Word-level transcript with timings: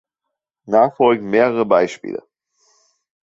Nachfolgend 0.65 1.29
mehrere 1.29 1.63
Beispiele. 1.63 2.23